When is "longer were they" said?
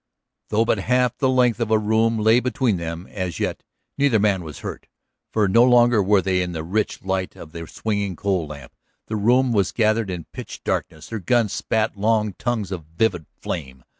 5.63-6.41